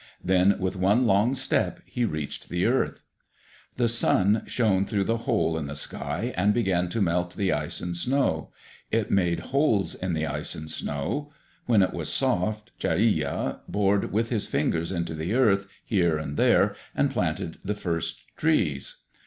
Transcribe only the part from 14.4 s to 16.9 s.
finger into the earth, here and there,